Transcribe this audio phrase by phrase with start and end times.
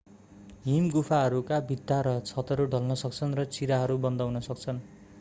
[0.63, 4.85] हिमगुफाहरूका भित्ता र छतहरू ढल्न सक्छन् र चिराहरू बन्द हुन सक्छन्